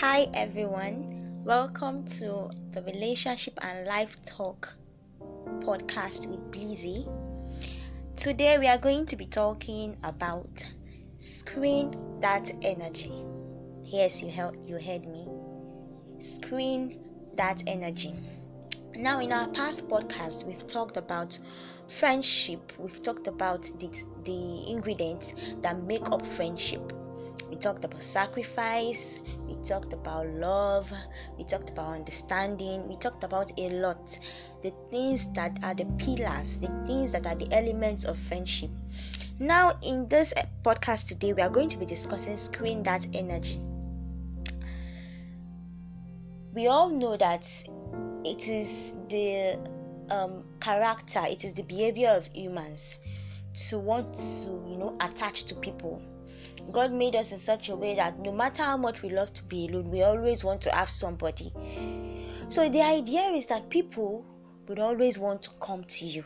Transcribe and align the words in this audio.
Hi 0.00 0.30
everyone, 0.32 1.42
welcome 1.44 2.06
to 2.06 2.48
the 2.70 2.82
Relationship 2.86 3.58
and 3.60 3.86
Life 3.86 4.16
Talk 4.24 4.72
podcast 5.60 6.26
with 6.26 6.40
Blizzy. 6.50 7.04
Today 8.16 8.56
we 8.58 8.66
are 8.66 8.78
going 8.78 9.04
to 9.04 9.16
be 9.16 9.26
talking 9.26 9.98
about 10.02 10.48
screen 11.18 11.92
that 12.20 12.50
energy. 12.62 13.12
Yes, 13.84 14.22
you 14.22 14.30
heard 14.30 14.64
you 14.64 14.76
heard 14.76 15.06
me. 15.06 15.28
Screen 16.18 17.04
that 17.34 17.62
energy. 17.66 18.14
Now 18.96 19.20
in 19.20 19.32
our 19.32 19.48
past 19.48 19.86
podcast 19.86 20.46
we've 20.46 20.66
talked 20.66 20.96
about 20.96 21.38
friendship. 21.88 22.72
We've 22.78 23.02
talked 23.02 23.26
about 23.26 23.70
the, 23.78 23.90
the 24.24 24.70
ingredients 24.72 25.34
that 25.60 25.82
make 25.82 26.10
up 26.10 26.24
friendship 26.24 26.90
we 27.50 27.56
talked 27.56 27.84
about 27.84 28.02
sacrifice, 28.02 29.18
we 29.46 29.54
talked 29.64 29.92
about 29.92 30.26
love, 30.28 30.90
we 31.36 31.44
talked 31.44 31.70
about 31.70 31.94
understanding, 31.94 32.86
we 32.88 32.96
talked 32.96 33.24
about 33.24 33.50
a 33.58 33.70
lot. 33.70 34.18
The 34.62 34.72
things 34.90 35.26
that 35.32 35.58
are 35.64 35.74
the 35.74 35.86
pillars, 35.98 36.58
the 36.58 36.68
things 36.86 37.10
that 37.12 37.26
are 37.26 37.34
the 37.34 37.52
elements 37.52 38.04
of 38.04 38.16
friendship. 38.16 38.70
Now, 39.40 39.78
in 39.82 40.08
this 40.08 40.32
podcast 40.62 41.08
today, 41.08 41.32
we 41.32 41.42
are 41.42 41.50
going 41.50 41.68
to 41.70 41.76
be 41.76 41.86
discussing 41.86 42.36
screen 42.36 42.84
that 42.84 43.06
energy. 43.14 43.58
We 46.54 46.68
all 46.68 46.88
know 46.88 47.16
that 47.16 47.46
it 48.24 48.48
is 48.48 48.94
the 49.08 49.58
um, 50.08 50.44
character, 50.60 51.22
it 51.24 51.44
is 51.44 51.52
the 51.52 51.62
behavior 51.62 52.10
of 52.10 52.28
humans 52.32 52.96
to 53.68 53.78
want 53.78 54.14
to, 54.14 54.62
you 54.68 54.76
know, 54.76 54.96
attach 55.00 55.44
to 55.44 55.56
people 55.56 56.00
God 56.72 56.92
made 56.92 57.16
us 57.16 57.32
in 57.32 57.38
such 57.38 57.68
a 57.68 57.76
way 57.76 57.94
that 57.94 58.18
no 58.18 58.32
matter 58.32 58.62
how 58.62 58.76
much 58.76 59.02
we 59.02 59.10
love 59.10 59.32
to 59.34 59.44
be 59.44 59.68
alone, 59.68 59.90
we 59.90 60.02
always 60.02 60.44
want 60.44 60.60
to 60.62 60.72
have 60.72 60.88
somebody. 60.88 61.52
So 62.48 62.68
the 62.68 62.82
idea 62.82 63.22
is 63.22 63.46
that 63.46 63.70
people 63.70 64.24
would 64.68 64.78
always 64.78 65.18
want 65.18 65.42
to 65.42 65.50
come 65.60 65.84
to 65.84 66.06
you. 66.06 66.24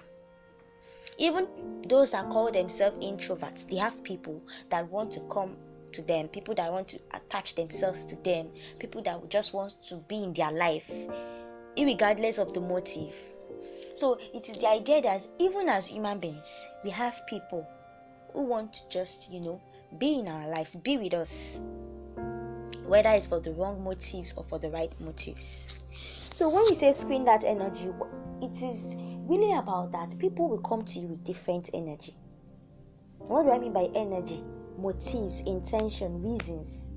Even 1.19 1.47
those 1.87 2.11
that 2.13 2.31
call 2.31 2.51
themselves 2.51 3.05
introverts, 3.05 3.69
they 3.69 3.77
have 3.77 4.03
people 4.03 4.43
that 4.71 4.91
want 4.91 5.13
to 5.13 5.21
come 5.31 5.57
to 5.93 6.03
them, 6.03 6.29
people 6.29 6.55
that 6.55 6.73
want 6.73 6.89
to 6.89 6.99
attach 7.13 7.55
themselves 7.55 8.05
to 8.07 8.17
them, 8.23 8.51
people 8.79 9.03
that 9.03 9.29
just 9.29 9.55
want 9.55 9.75
to 9.89 9.97
be 10.09 10.25
in 10.25 10.33
their 10.33 10.51
life, 10.53 10.91
regardless 11.79 12.39
of 12.39 12.53
the 12.53 12.61
motive. 12.61 13.15
So 13.95 14.19
it 14.33 14.49
is 14.49 14.59
the 14.59 14.69
idea 14.69 15.03
that 15.03 15.27
even 15.39 15.69
as 15.69 15.87
human 15.87 16.19
beings, 16.19 16.67
we 16.83 16.91
have 16.91 17.15
people 17.29 17.67
who 18.33 18.43
want 18.43 18.73
to 18.73 18.89
just, 18.89 19.31
you 19.31 19.41
know, 19.41 19.61
be 19.99 20.19
in 20.19 20.29
our 20.29 20.49
lives, 20.49 20.75
be 20.77 20.97
with 20.97 21.15
us, 21.15 21.61
whether 22.87 23.11
it's 23.11 23.27
for 23.27 23.41
the 23.41 23.53
wrong 23.53 23.83
motives 23.83 24.35
or 24.37 24.45
for 24.45 24.59
the 24.59 24.71
right 24.71 24.93
motives. 25.01 25.85
So 26.19 26.49
when 26.49 26.65
we 26.69 26.75
say 26.75 26.93
screen 26.93 27.25
that 27.25 27.45
energy, 27.45 27.91
it 28.43 28.63
is 28.63 28.95
really 29.29 29.57
about 29.57 29.93
that. 29.93 30.19
People 30.19 30.49
will 30.49 30.61
come 30.63 30.85
to 30.85 30.99
you 30.99 31.09
with 31.09 31.25
different 31.25 31.71
energy. 31.73 32.17
What 33.19 33.45
do 33.45 33.53
I 33.53 33.59
mean 33.59 33.73
by 33.73 33.89
energy? 33.95 34.43
Motives, 34.79 35.41
intention, 35.41 36.23
reasons. 36.23 36.91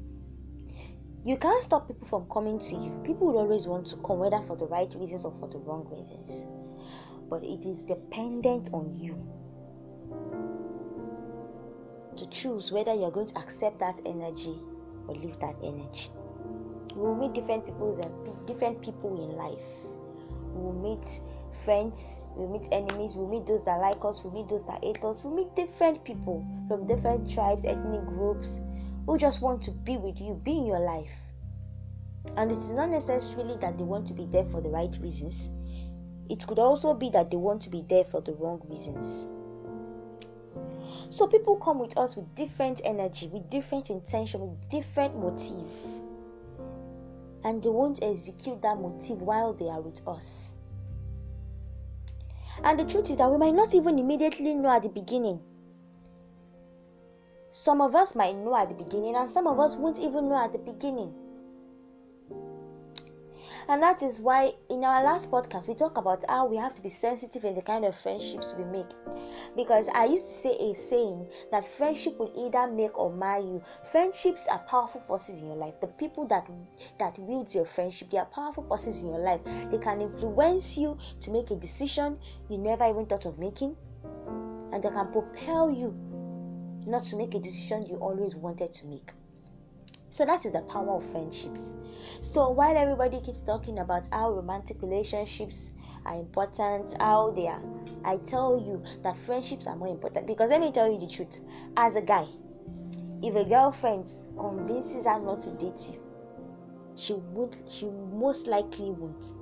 You 1.24 1.38
can't 1.38 1.62
stop 1.62 1.88
people 1.88 2.08
from 2.08 2.28
coming 2.32 2.60
to 2.60 2.76
you. 2.76 3.00
People 3.04 3.28
will 3.28 3.40
always 3.40 3.68
want 3.68 3.88
to 3.88 3.98
come, 3.98 4.20
whether 4.20 4.42
for 4.42 4.56
the 4.56 4.66
right 4.66 4.92
reasons 4.96 5.26
or 5.26 5.34
for 5.40 5.48
the 5.48 5.58
wrong 5.60 5.88
reasons. 5.92 6.46
But 7.30 7.44
it 7.44 7.68
is 7.68 7.84
dependent 7.84 8.70
on 8.74 8.96
you 8.96 9.16
to 12.18 12.28
choose 12.30 12.72
whether 12.72 12.94
you're 12.94 13.12
going 13.12 13.28
to 13.28 13.38
accept 13.38 13.80
that 13.80 14.00
energy 14.06 14.60
or 15.08 15.16
leave 15.16 15.40
that 15.40 15.56
energy. 15.64 16.10
We 16.96 17.02
will 17.02 17.16
meet 17.16 17.34
different 17.34 17.66
people 17.66 17.96
different 18.46 18.82
people 18.82 19.24
in 19.24 19.38
life. 19.38 19.60
We 20.54 20.64
will 20.64 20.74
meet 20.74 21.22
friends, 21.64 22.20
we 22.36 22.46
will 22.46 22.60
meet 22.60 22.68
enemies, 22.72 23.14
we 23.14 23.22
will 23.22 23.40
meet 23.40 23.46
those 23.46 23.66
that 23.66 23.80
like 23.80 24.04
us, 24.04 24.24
we 24.24 24.30
will 24.30 24.42
meet 24.42 24.50
those 24.50 24.66
that 24.66 24.84
hate 24.84 25.04
us, 25.04 25.24
we 25.24 25.30
will 25.30 25.38
meet 25.38 25.56
different 25.56 26.04
people 26.04 26.46
from 26.68 26.88
different 26.88 27.30
tribes, 27.30 27.66
ethnic 27.66 28.06
groups 28.06 28.62
who 29.06 29.18
just 29.18 29.42
want 29.42 29.62
to 29.64 29.72
be 29.72 29.98
with 29.98 30.20
you, 30.20 30.40
be 30.44 30.58
in 30.58 30.66
your 30.66 30.80
life. 30.80 31.12
And 32.36 32.52
it 32.52 32.58
is 32.58 32.72
not 32.72 32.90
necessarily 32.90 33.58
that 33.58 33.78
they 33.78 33.84
want 33.84 34.08
to 34.08 34.14
be 34.14 34.26
there 34.26 34.46
for 34.46 34.62
the 34.62 34.70
right 34.70 34.96
reasons. 35.02 35.50
It 36.30 36.46
could 36.46 36.60
also 36.60 36.94
be 36.94 37.10
that 37.12 37.32
they 37.32 37.38
want 37.38 37.62
to 37.64 37.70
be 37.70 37.86
there 37.90 38.04
for 38.06 38.22
the 38.22 38.34
wrong 38.34 38.62
reasons. 38.68 39.28
So 41.10 41.28
people 41.28 41.56
come 41.58 41.80
with 41.80 41.98
us 41.98 42.16
with 42.16 42.34
different 42.36 42.82
energy, 42.84 43.28
with 43.28 43.50
different 43.50 43.90
intention, 43.90 44.42
with 44.42 44.70
different 44.70 45.16
motive. 45.16 45.70
And 47.44 47.64
they 47.64 47.70
won't 47.70 48.04
execute 48.04 48.62
that 48.62 48.80
motive 48.80 49.22
while 49.22 49.54
they 49.54 49.70
are 49.70 49.82
with 49.82 50.06
us. 50.08 50.56
And 52.64 52.80
the 52.80 52.86
truth 52.86 53.10
is 53.10 53.18
that 53.18 53.32
we 53.32 53.38
might 53.38 53.54
not 53.54 53.74
even 53.74 54.00
immediately 54.00 54.54
know 54.56 54.70
at 54.70 54.84
the 54.84 54.90
beginning. 54.90 55.40
Some 57.52 57.82
of 57.82 57.96
us 57.96 58.16
might 58.16 58.36
know 58.36 58.56
at 58.56 58.70
the 58.70 58.76
beginning, 58.76 59.16
and 59.16 59.30
some 59.30 59.48
of 59.48 59.60
us 59.60 59.76
won't 59.76 60.00
even 60.00 60.30
know 60.30 60.44
at 60.44 60.52
the 60.52 60.60
beginning. 60.60 61.14
And 63.70 63.84
that 63.84 64.02
is 64.02 64.22
why 64.22 64.54
in 64.70 64.86
our 64.86 65.04
last 65.04 65.30
podcast 65.30 65.68
we 65.68 65.76
talk 65.76 65.98
about 65.98 66.24
how 66.30 66.46
we 66.46 66.56
have 66.56 66.74
to 66.76 66.82
be 66.82 66.88
sensitive 66.88 67.44
in 67.44 67.54
the 67.54 67.62
kind 67.62 67.84
of 67.84 68.00
friendships 68.00 68.56
we 68.58 68.64
make. 68.64 68.88
Because 69.58 69.90
I 69.90 70.06
used 70.06 70.26
to 70.26 70.32
say 70.32 70.52
a 70.52 70.74
saying 70.74 71.28
that 71.52 71.68
friendship 71.68 72.18
will 72.18 72.32
either 72.34 72.72
make 72.72 72.98
or 72.98 73.12
mar 73.12 73.40
you. 73.40 73.62
Friendships 73.92 74.48
are 74.48 74.60
powerful 74.60 75.02
forces 75.06 75.40
in 75.40 75.48
your 75.48 75.58
life. 75.58 75.74
The 75.82 75.88
people 75.88 76.26
that 76.28 76.50
that 76.98 77.20
wields 77.20 77.54
your 77.56 77.66
friendship, 77.66 78.10
they 78.10 78.20
are 78.20 78.26
powerful 78.28 78.64
forces 78.64 79.02
in 79.02 79.10
your 79.10 79.20
life. 79.20 79.42
They 79.70 79.80
can 79.80 80.00
influence 80.00 80.78
you 80.78 80.98
to 81.20 81.32
make 81.32 81.52
a 81.52 81.56
decision 81.56 82.18
you 82.50 82.58
never 82.58 82.88
even 82.90 83.06
thought 83.06 83.26
of 83.26 83.38
making. 83.38 83.76
And 84.72 84.82
they 84.82 84.90
can 84.90 85.12
propel 85.12 85.70
you 85.70 85.94
not 86.86 87.04
to 87.06 87.18
make 87.18 87.36
a 87.36 87.40
decision 87.40 87.86
you 87.86 87.98
always 87.98 88.34
wanted 88.34 88.72
to 88.72 88.88
make. 88.88 89.12
So 90.10 90.26
that 90.26 90.46
is 90.46 90.54
the 90.54 90.62
power 90.62 90.98
of 90.98 91.12
friendships. 91.12 91.72
So 92.22 92.50
while 92.50 92.78
everybody 92.78 93.20
keeps 93.20 93.42
talking 93.42 93.80
about 93.80 94.08
how 94.12 94.32
romantic 94.32 94.82
relationships 94.82 95.72
are 96.06 96.16
important, 96.16 96.96
how 97.00 97.32
they 97.32 97.48
are, 97.48 97.64
I 98.04 98.18
tell 98.18 98.58
you 98.58 98.82
that 99.04 99.18
friendships 99.18 99.68
are 99.68 99.76
more 99.76 99.90
important. 99.90 100.28
Because 100.28 100.50
let 100.50 100.62
me 100.62 100.72
tell 100.72 100.90
you 100.92 100.98
the 100.98 101.08
truth. 101.08 101.42
As 101.76 101.96
a 101.96 102.02
guy, 102.02 102.26
if 103.22 103.36
a 103.36 103.44
girlfriend 103.44 104.12
convinces 104.38 105.06
her 105.06 105.20
not 105.20 105.42
to 105.42 105.52
date 105.52 105.92
you, 105.92 106.00
she 106.96 107.14
would 107.14 107.58
she 107.70 107.86
most 107.86 108.48
likely 108.48 108.92
won't. 108.92 109.34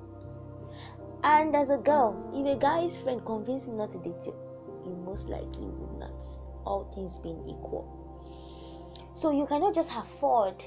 And 1.24 1.56
as 1.56 1.70
a 1.70 1.78
girl, 1.78 2.32
if 2.34 2.46
a 2.46 2.60
guy's 2.60 2.98
friend 2.98 3.24
convinces 3.26 3.68
him 3.68 3.78
not 3.78 3.92
to 3.94 3.98
date 4.00 4.26
you, 4.26 4.36
he 4.84 4.94
most 4.94 5.28
likely 5.28 5.66
would 5.66 6.00
not. 6.00 6.26
All 6.66 6.92
things 6.94 7.20
being 7.20 7.42
equal. 7.48 8.05
So 9.16 9.32
you 9.32 9.46
cannot 9.46 9.74
just 9.74 9.92
afford 9.96 10.60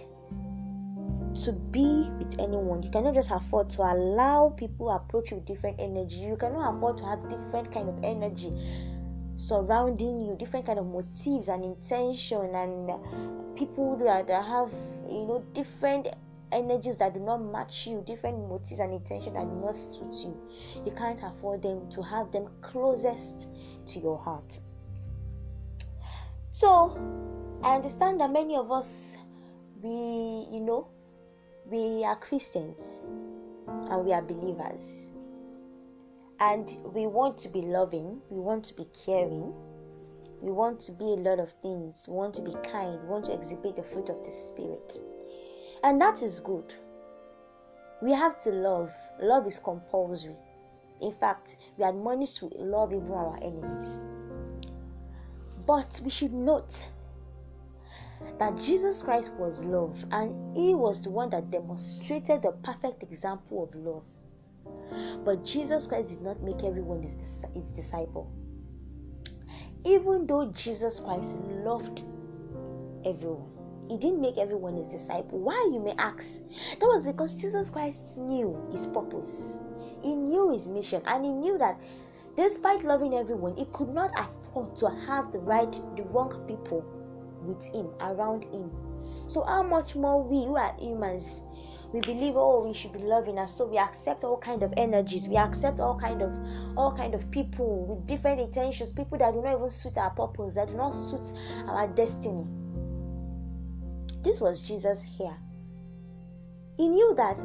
to 1.45 1.53
be 1.71 2.11
with 2.19 2.35
anyone. 2.41 2.83
You 2.83 2.91
cannot 2.91 3.13
just 3.13 3.31
afford 3.31 3.69
to 3.71 3.83
allow 3.83 4.55
people 4.57 4.89
approach 4.89 5.31
you 5.31 5.37
with 5.37 5.45
different 5.45 5.79
energy. 5.79 6.21
You 6.21 6.35
cannot 6.35 6.75
afford 6.75 6.97
to 6.99 7.05
have 7.05 7.29
different 7.29 7.71
kind 7.71 7.91
of 7.91 8.03
energy 8.03 8.51
surrounding 9.37 10.23
you, 10.23 10.35
different 10.39 10.65
kind 10.65 10.79
of 10.79 10.87
motives 10.87 11.49
and 11.49 11.63
intention, 11.63 12.55
and 12.55 12.91
uh, 12.91 12.97
people 13.55 13.99
that 13.99 14.31
have 14.31 14.73
you 15.07 15.27
know 15.27 15.45
different 15.53 16.09
energies 16.51 16.97
that 16.97 17.13
do 17.13 17.21
not 17.21 17.43
match 17.43 17.87
you, 17.87 18.03
different 18.07 18.39
motives 18.49 18.81
and 18.81 18.95
intention 18.95 19.35
that 19.35 19.45
do 19.45 19.57
not 19.57 19.77
suit 19.77 20.25
you. 20.25 20.35
You 20.87 20.93
can't 20.93 21.21
afford 21.23 21.63
them 21.63 21.91
to 21.91 22.03
have 22.03 22.33
them 22.33 22.49
closest 22.63 23.47
to 23.89 23.99
your 23.99 24.17
heart. 24.17 24.59
So 26.51 26.97
I 27.63 27.75
understand 27.75 28.21
that 28.21 28.31
many 28.31 28.57
of 28.57 28.71
us, 28.71 29.17
we, 29.83 29.91
you 29.91 30.61
know, 30.61 30.89
we 31.67 32.05
are 32.05 32.15
Christians 32.15 33.03
and 33.67 34.05
we 34.05 34.13
are 34.13 34.23
believers. 34.23 35.09
And 36.39 36.71
we 36.95 37.09
want 37.09 37.37
to 37.39 37.49
be 37.49 37.63
loving, 37.63 38.21
we 38.31 38.39
want 38.39 38.65
to 38.67 38.75
be 38.75 38.87
caring, 39.05 39.53
we 40.41 40.53
want 40.53 40.79
to 40.81 40.93
be 40.93 41.05
a 41.05 41.17
lot 41.17 41.41
of 41.41 41.51
things, 41.61 42.07
we 42.07 42.15
want 42.15 42.35
to 42.35 42.43
be 42.43 42.53
kind, 42.63 43.03
we 43.03 43.09
want 43.09 43.25
to 43.25 43.35
exhibit 43.35 43.75
the 43.75 43.83
fruit 43.83 44.09
of 44.09 44.25
the 44.25 44.31
Spirit. 44.31 45.03
And 45.83 46.01
that 46.01 46.23
is 46.23 46.39
good. 46.39 46.75
We 48.01 48.13
have 48.13 48.41
to 48.43 48.51
love. 48.51 48.93
Love 49.21 49.49
is 49.49 49.59
compulsory. 49.59 50.37
In 51.01 51.13
fact, 51.13 51.57
we 51.77 51.83
admonish 51.83 52.35
to 52.37 52.47
love 52.57 52.93
even 52.93 53.11
our 53.11 53.37
enemies. 53.43 53.99
But 55.67 56.01
we 56.05 56.11
should 56.11 56.33
note 56.33 56.87
that 58.39 58.57
Jesus 58.57 59.03
Christ 59.03 59.33
was 59.35 59.65
love 59.65 59.97
and 60.11 60.57
he 60.57 60.75
was 60.75 61.03
the 61.03 61.11
one 61.11 61.31
that 61.31 61.51
demonstrated 61.51 62.43
the 62.43 62.53
perfect 62.63 63.03
example 63.03 63.65
of 63.65 63.75
love. 63.75 64.05
But 65.25 65.45
Jesus 65.45 65.87
Christ 65.87 66.11
did 66.11 66.23
not 66.23 66.43
make 66.43 66.63
everyone 66.63 67.03
his, 67.03 67.15
his 67.55 67.69
disciple. 67.71 68.31
Even 69.85 70.27
though 70.27 70.51
Jesus 70.53 71.01
Christ 71.01 71.37
loved 71.65 72.03
everyone, 73.05 73.51
he 73.89 73.97
didn't 73.97 74.21
make 74.21 74.39
everyone 74.39 74.77
his 74.77 74.89
disciple. 74.89 75.39
Why, 75.39 75.69
you 75.73 75.81
may 75.81 75.95
ask? 75.99 76.41
That 76.79 76.87
was 76.87 77.07
because 77.07 77.35
Jesus 77.35 77.71
Christ 77.71 78.19
knew 78.19 78.61
his 78.71 78.87
purpose, 78.89 79.59
he 80.03 80.15
knew 80.15 80.53
his 80.53 80.69
mission, 80.69 81.03
and 81.07 81.25
he 81.25 81.33
knew 81.33 81.59
that 81.59 81.81
despite 82.37 82.85
loving 82.85 83.15
everyone, 83.15 83.57
he 83.57 83.67
could 83.67 83.89
not 83.89 84.13
afford 84.17 84.77
to 84.77 84.91
have 85.07 85.33
the 85.33 85.39
right, 85.39 85.73
the 85.97 86.03
wrong 86.05 86.45
people 86.47 86.85
with 87.43 87.65
him, 87.65 87.89
around 88.01 88.45
him. 88.45 88.71
So, 89.27 89.45
how 89.45 89.63
much 89.63 89.97
more 89.97 90.23
we 90.23 90.45
who 90.45 90.57
are 90.57 90.75
humans 90.79 91.43
we 91.93 92.01
believe 92.01 92.35
oh 92.37 92.67
we 92.67 92.75
should 92.75 92.93
be 92.93 92.99
loving 92.99 93.39
us. 93.39 93.55
So 93.55 93.67
we 93.67 93.79
accept 93.79 94.23
all 94.23 94.37
kind 94.37 94.63
of 94.63 94.75
energies. 94.77 95.27
We 95.27 95.37
accept 95.37 95.81
all 95.81 95.99
kind 95.99 96.21
of 96.23 96.33
all 96.77 96.93
kind 96.93 97.15
of 97.15 97.31
people 97.31 97.87
with 97.87 98.07
different 98.07 98.41
intentions 98.41 98.93
people 98.93 99.19
that 99.19 99.33
do 99.33 99.41
not 99.41 99.57
even 99.57 99.71
suit 99.71 99.97
our 99.97 100.11
purpose 100.11 100.55
that 100.57 100.69
do 100.69 100.75
not 100.75 100.91
suit 100.91 101.33
our 101.67 101.89
destiny. 101.89 102.47
This 104.23 104.41
was 104.41 104.61
jesus 104.61 105.03
here. 105.03 105.37
He 106.77 106.89
knew 106.89 107.15
that 107.15 107.39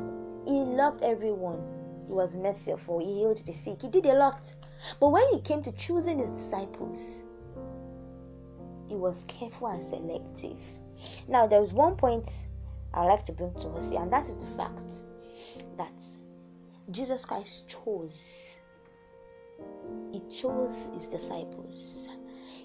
he 0.45 0.63
loved 0.63 1.04
everyone. 1.04 1.62
He 2.06 2.12
was 2.12 2.36
merciful. 2.36 3.00
He 3.00 3.19
healed 3.19 3.45
the 3.45 3.54
sick. 3.54 3.81
He 3.81 3.88
did 3.88 4.06
a 4.06 4.13
lot. 4.13 4.54
But 5.00 5.10
when 5.10 5.24
he 5.31 5.40
came 5.40 5.63
to 5.63 5.72
choosing 5.72 6.19
his 6.19 6.30
disciples 6.30 7.24
he 8.88 8.95
was 8.95 9.25
careful 9.27 9.68
and 9.68 9.83
selective 9.83 10.57
now 11.27 11.47
there 11.47 11.59
was 11.59 11.74
one 11.74 11.95
point 11.95 12.30
I'd 12.94 13.07
like 13.07 13.25
to 13.25 13.31
bring 13.31 13.53
to 13.56 13.69
us 13.69 13.89
here, 13.89 14.01
and 14.01 14.13
that 14.13 14.27
is 14.27 14.38
the 14.38 14.57
fact 14.57 14.81
that 15.77 15.91
Jesus 16.91 17.25
Christ 17.25 17.68
chose. 17.68 18.57
He 20.12 20.21
chose 20.30 20.89
his 20.95 21.07
disciples. 21.07 22.07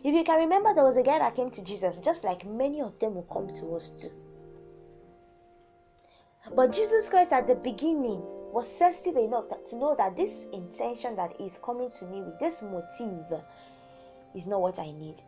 If 0.04 0.14
you 0.14 0.22
can 0.24 0.38
remember, 0.38 0.74
there 0.74 0.84
was 0.84 0.96
a 0.96 1.02
guy 1.02 1.18
that 1.18 1.34
came 1.34 1.50
to 1.50 1.64
Jesus, 1.64 1.98
just 1.98 2.24
like 2.24 2.46
many 2.46 2.80
of 2.80 2.98
them 2.98 3.14
will 3.14 3.22
come 3.22 3.48
to 3.54 3.74
us 3.74 3.88
too. 3.90 4.12
But 6.54 6.72
Jesus 6.72 7.08
Christ 7.08 7.32
at 7.32 7.46
the 7.46 7.54
beginning 7.54 8.22
was 8.52 8.70
sensitive 8.70 9.16
enough 9.16 9.46
to 9.66 9.76
know 9.76 9.94
that 9.96 10.16
this 10.16 10.44
intention 10.52 11.16
that 11.16 11.40
is 11.40 11.58
coming 11.62 11.90
to 11.98 12.06
me 12.06 12.22
with 12.22 12.38
this 12.38 12.62
motive 12.62 13.42
is 14.34 14.46
not 14.46 14.60
what 14.60 14.78
I 14.78 14.90
need 14.90 15.22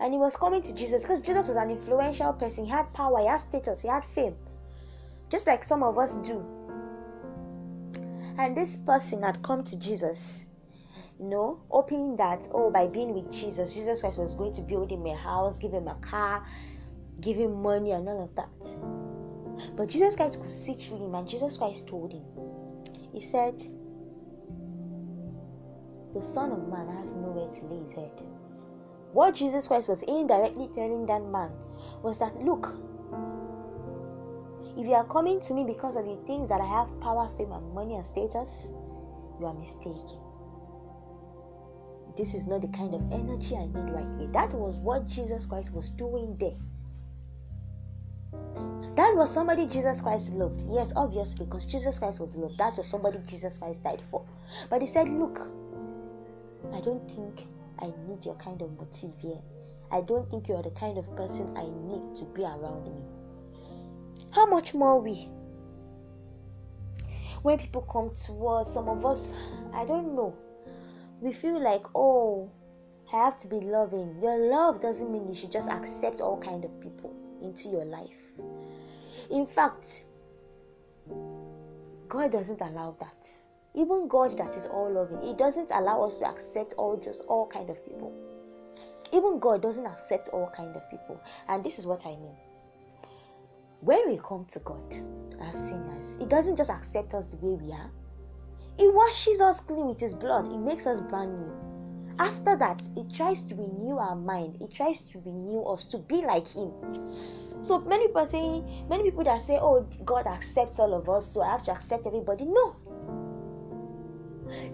and 0.00 0.12
he 0.12 0.18
was 0.18 0.36
coming 0.36 0.62
to 0.62 0.74
Jesus 0.74 1.02
because 1.02 1.20
Jesus 1.20 1.48
was 1.48 1.56
an 1.56 1.70
influential 1.70 2.32
person. 2.32 2.64
He 2.64 2.70
had 2.70 2.92
power, 2.92 3.20
he 3.20 3.26
had 3.26 3.40
status, 3.40 3.80
he 3.80 3.88
had 3.88 4.04
fame, 4.14 4.36
just 5.28 5.46
like 5.46 5.64
some 5.64 5.82
of 5.82 5.98
us 5.98 6.12
do. 6.14 6.44
And 8.38 8.56
this 8.56 8.76
person 8.78 9.22
had 9.22 9.42
come 9.42 9.64
to 9.64 9.78
Jesus, 9.78 10.44
you 11.18 11.26
know, 11.26 11.60
hoping 11.68 12.16
that, 12.16 12.46
oh, 12.52 12.70
by 12.70 12.86
being 12.86 13.12
with 13.12 13.32
Jesus, 13.32 13.74
Jesus 13.74 14.00
Christ 14.00 14.18
was 14.18 14.34
going 14.34 14.54
to 14.54 14.62
build 14.62 14.92
him 14.92 15.04
a 15.06 15.16
house, 15.16 15.58
give 15.58 15.72
him 15.72 15.88
a 15.88 15.96
car, 15.96 16.46
give 17.20 17.36
him 17.36 17.60
money, 17.60 17.90
and 17.90 18.08
all 18.08 18.22
of 18.24 18.34
that. 18.36 19.76
But 19.76 19.88
Jesus 19.88 20.14
Christ 20.14 20.40
could 20.40 20.52
see 20.52 20.74
through 20.74 21.06
him, 21.06 21.16
and 21.16 21.28
Jesus 21.28 21.56
Christ 21.56 21.88
told 21.88 22.12
him, 22.12 22.22
He 23.12 23.20
said, 23.20 23.60
The 26.14 26.22
Son 26.22 26.52
of 26.52 26.68
Man 26.68 26.88
has 26.96 27.10
nowhere 27.10 27.50
to 27.50 27.66
lay 27.66 27.82
his 27.82 27.92
head. 27.92 28.22
What 29.12 29.34
Jesus 29.34 29.68
Christ 29.68 29.88
was 29.88 30.02
indirectly 30.02 30.68
telling 30.74 31.06
that 31.06 31.22
man 31.22 31.50
was 32.02 32.18
that, 32.18 32.36
look, 32.42 32.74
if 34.76 34.86
you 34.86 34.94
are 34.94 35.06
coming 35.06 35.40
to 35.40 35.54
me 35.54 35.64
because 35.64 35.96
of 35.96 36.06
you 36.06 36.22
think 36.26 36.48
that 36.48 36.60
I 36.60 36.66
have 36.66 37.00
power, 37.00 37.28
fame, 37.36 37.52
and 37.52 37.74
money 37.74 37.94
and 37.94 38.04
status, 38.04 38.70
you 39.40 39.46
are 39.46 39.54
mistaken. 39.54 40.20
This 42.16 42.34
is 42.34 42.46
not 42.46 42.62
the 42.62 42.68
kind 42.68 42.94
of 42.94 43.00
energy 43.12 43.56
I 43.56 43.66
need 43.66 43.92
right 43.92 44.14
here. 44.18 44.28
That 44.32 44.52
was 44.52 44.78
what 44.78 45.06
Jesus 45.06 45.46
Christ 45.46 45.72
was 45.72 45.90
doing 45.90 46.36
there. 46.38 46.56
That 48.96 49.14
was 49.16 49.32
somebody 49.32 49.66
Jesus 49.66 50.00
Christ 50.00 50.30
loved. 50.30 50.64
Yes, 50.68 50.92
obviously, 50.96 51.46
because 51.46 51.64
Jesus 51.64 51.98
Christ 51.98 52.20
was 52.20 52.34
loved. 52.34 52.58
That 52.58 52.76
was 52.76 52.88
somebody 52.88 53.20
Jesus 53.26 53.58
Christ 53.58 53.82
died 53.84 54.02
for. 54.10 54.24
But 54.68 54.80
he 54.80 54.88
said, 54.88 55.08
Look, 55.08 55.38
I 56.72 56.80
don't 56.80 57.08
think 57.08 57.46
I 57.80 57.92
need 58.06 58.24
your 58.24 58.34
kind 58.36 58.60
of 58.62 58.70
motive 58.78 59.12
here. 59.18 59.40
I 59.90 60.00
don't 60.02 60.30
think 60.30 60.48
you 60.48 60.56
are 60.56 60.62
the 60.62 60.70
kind 60.70 60.98
of 60.98 61.14
person 61.16 61.56
I 61.56 61.64
need 61.64 62.16
to 62.16 62.24
be 62.26 62.42
around 62.42 62.84
me. 62.84 63.02
How 64.30 64.46
much 64.46 64.74
more 64.74 65.00
we? 65.00 65.28
When 67.42 67.58
people 67.58 67.82
come 67.82 68.10
to 68.26 68.46
us, 68.48 68.74
some 68.74 68.88
of 68.88 69.06
us, 69.06 69.32
I 69.72 69.84
don't 69.84 70.14
know, 70.14 70.34
we 71.20 71.32
feel 71.32 71.60
like, 71.60 71.84
oh, 71.94 72.50
I 73.12 73.24
have 73.24 73.38
to 73.40 73.48
be 73.48 73.60
loving. 73.60 74.20
Your 74.22 74.38
love 74.50 74.80
doesn't 74.80 75.10
mean 75.10 75.26
you 75.26 75.34
should 75.34 75.52
just 75.52 75.68
accept 75.68 76.20
all 76.20 76.38
kind 76.38 76.64
of 76.64 76.80
people 76.80 77.14
into 77.40 77.68
your 77.68 77.84
life. 77.84 78.32
In 79.30 79.46
fact, 79.46 80.04
God 82.08 82.32
doesn't 82.32 82.60
allow 82.60 82.96
that 83.00 83.28
even 83.74 84.08
god 84.08 84.36
that 84.38 84.56
is 84.56 84.66
all 84.66 84.90
loving 84.90 85.22
he 85.22 85.34
doesn't 85.34 85.70
allow 85.72 86.02
us 86.02 86.18
to 86.18 86.26
accept 86.26 86.74
all 86.78 86.96
just 86.96 87.22
all 87.28 87.46
kind 87.46 87.68
of 87.70 87.84
people. 87.84 88.12
Even 89.12 89.38
god 89.38 89.62
doesn't 89.62 89.86
accept 89.86 90.28
all 90.28 90.50
kind 90.54 90.74
of 90.74 90.88
people. 90.90 91.20
And 91.48 91.62
this 91.64 91.78
is 91.78 91.86
what 91.86 92.04
i 92.06 92.10
mean. 92.10 92.36
When 93.80 94.08
we 94.08 94.18
come 94.18 94.46
to 94.46 94.58
god 94.60 94.94
as 95.40 95.68
sinners 95.68 96.16
he 96.18 96.26
doesn't 96.26 96.56
just 96.56 96.70
accept 96.70 97.14
us 97.14 97.30
the 97.30 97.36
way 97.36 97.60
we 97.62 97.72
are. 97.72 97.90
He 98.78 98.88
washes 98.88 99.40
us 99.40 99.60
clean 99.60 99.86
with 99.86 100.00
his 100.00 100.14
blood. 100.14 100.50
He 100.50 100.56
makes 100.56 100.86
us 100.86 101.00
brand 101.00 101.38
new. 101.38 101.52
After 102.18 102.56
that 102.56 102.82
he 102.94 103.04
tries 103.04 103.42
to 103.44 103.54
renew 103.54 103.98
our 103.98 104.16
mind. 104.16 104.56
He 104.60 104.68
tries 104.68 105.02
to 105.02 105.20
renew 105.20 105.62
us 105.62 105.86
to 105.88 105.98
be 105.98 106.22
like 106.22 106.48
him. 106.48 106.72
So 107.62 107.80
many 107.80 108.06
people 108.06 108.26
say 108.26 108.86
many 108.88 109.04
people 109.04 109.24
that 109.24 109.42
say 109.42 109.58
oh 109.60 109.86
god 110.04 110.26
accepts 110.26 110.80
all 110.80 110.94
of 110.94 111.08
us 111.08 111.26
so 111.26 111.42
i 111.42 111.50
have 111.50 111.64
to 111.64 111.72
accept 111.72 112.06
everybody. 112.06 112.44
No 112.44 112.74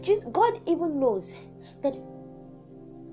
just 0.00 0.32
God 0.32 0.60
even 0.66 1.00
knows 1.00 1.34
that 1.82 1.94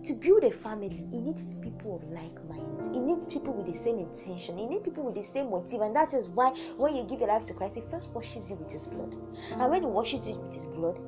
to 0.04 0.14
build 0.14 0.44
a 0.44 0.52
family, 0.52 1.06
he 1.12 1.22
needs 1.22 1.54
people 1.56 1.98
of 1.98 2.04
like 2.12 2.44
mind. 2.50 2.94
He 2.94 3.00
needs 3.00 3.26
people 3.26 3.54
with 3.54 3.72
the 3.72 3.78
same 3.78 4.00
intention. 4.00 4.58
He 4.58 4.66
needs 4.66 4.84
people 4.84 5.04
with 5.04 5.16
the 5.16 5.22
same 5.22 5.52
motive. 5.52 5.82
And 5.82 5.96
that 5.96 6.14
is 6.14 6.30
why 6.30 6.50
when 6.78 6.96
you 6.96 7.04
give 7.04 7.20
your 7.20 7.30
life 7.30 7.46
to 7.48 7.54
Christ, 7.54 7.76
he 7.76 7.84
first 7.92 8.14
washes 8.14 8.50
you 8.50 8.56
with 8.56 8.72
his 8.72 8.88
blood. 8.88 9.16
And 9.52 9.70
when 9.70 9.84
he 9.84 9.88
washes 9.88 10.28
you 10.28 10.38
with 10.38 10.56
his 10.56 10.66
blood, 10.68 11.00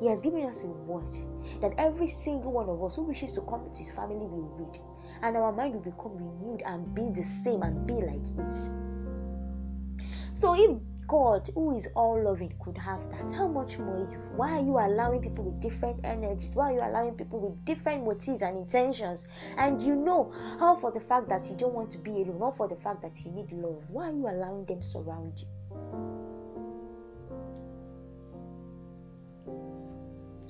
he 0.00 0.08
has 0.08 0.20
given 0.20 0.42
us 0.44 0.60
a 0.62 0.66
word 0.66 1.14
that 1.60 1.72
every 1.78 2.08
single 2.08 2.52
one 2.52 2.68
of 2.68 2.82
us 2.82 2.96
who 2.96 3.02
wishes 3.04 3.32
to 3.32 3.42
come 3.42 3.70
to 3.70 3.78
his 3.78 3.92
family 3.92 4.16
will 4.16 4.50
read. 4.58 4.78
And 5.22 5.36
our 5.36 5.52
mind 5.52 5.74
will 5.74 5.80
become 5.80 6.16
renewed 6.16 6.62
and 6.66 6.94
be 6.94 7.08
the 7.18 7.26
same 7.26 7.62
and 7.62 7.86
be 7.86 7.94
like 7.94 8.26
his. 8.36 8.70
So 10.32 10.54
if 10.54 10.78
God, 11.08 11.48
who 11.54 11.76
is 11.76 11.86
all 11.94 12.20
loving, 12.20 12.52
could 12.60 12.76
have 12.78 13.00
that. 13.10 13.32
How 13.32 13.46
much 13.46 13.78
more 13.78 13.98
you? 13.98 14.18
Why 14.34 14.52
are 14.52 14.62
you 14.62 14.78
allowing 14.78 15.22
people 15.22 15.44
with 15.44 15.60
different 15.60 16.04
energies? 16.04 16.54
Why 16.54 16.72
are 16.72 16.74
you 16.74 16.80
allowing 16.80 17.14
people 17.14 17.38
with 17.38 17.64
different 17.64 18.04
motives 18.04 18.42
and 18.42 18.58
intentions? 18.58 19.24
And 19.56 19.80
you 19.80 19.94
know 19.94 20.32
how 20.58 20.76
for 20.76 20.90
the 20.90 21.00
fact 21.00 21.28
that 21.28 21.48
you 21.48 21.56
don't 21.56 21.74
want 21.74 21.90
to 21.92 21.98
be 21.98 22.10
alone, 22.10 22.38
not 22.40 22.56
for 22.56 22.66
the 22.68 22.76
fact 22.76 23.02
that 23.02 23.24
you 23.24 23.30
need 23.30 23.52
love. 23.52 23.84
Why 23.88 24.08
are 24.08 24.12
you 24.12 24.26
allowing 24.28 24.64
them 24.64 24.82
surround 24.82 25.42
you? 25.42 25.48